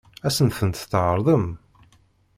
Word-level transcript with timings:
Ad 0.27 0.33
sen-tent-tɛeṛḍem? 0.35 1.45